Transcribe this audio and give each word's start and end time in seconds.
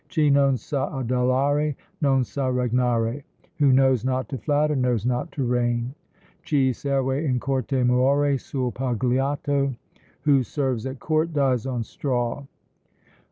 Chi 0.09 0.29
non 0.29 0.57
sa 0.57 0.87
adulare, 0.99 1.75
non 2.01 2.23
sa 2.23 2.47
regnare: 2.47 3.21
"Who 3.57 3.71
knows 3.71 4.03
not 4.03 4.27
to 4.29 4.37
flatter, 4.39 4.75
knows 4.75 5.05
not 5.05 5.31
to 5.33 5.45
reign." 5.45 5.93
Chi 6.43 6.71
serve 6.71 7.11
in 7.23 7.39
corte 7.39 7.83
muore 7.85 8.35
sul' 8.39 8.71
pagliato: 8.71 9.75
"Who 10.21 10.41
serves 10.41 10.87
at 10.87 10.97
court, 10.97 11.33
dies 11.33 11.67
on 11.67 11.83
straw." 11.83 12.45